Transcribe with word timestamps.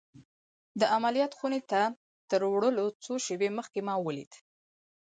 د 0.79 0.81
عملیات 0.95 1.31
خونې 1.37 1.61
ته 1.71 1.81
تر 2.29 2.41
وړلو 2.53 2.85
څو 3.03 3.13
شېبې 3.25 3.49
مخکې 3.57 3.79
ما 3.87 3.95
ولید 4.05 4.31